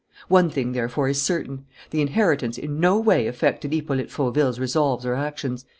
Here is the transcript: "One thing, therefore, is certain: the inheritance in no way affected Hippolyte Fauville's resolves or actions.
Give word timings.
"One 0.29 0.49
thing, 0.49 0.71
therefore, 0.71 1.09
is 1.09 1.21
certain: 1.21 1.65
the 1.91 2.01
inheritance 2.01 2.57
in 2.57 2.79
no 2.79 2.99
way 2.99 3.27
affected 3.27 3.71
Hippolyte 3.71 4.09
Fauville's 4.09 4.59
resolves 4.59 5.05
or 5.05 5.13
actions. 5.13 5.65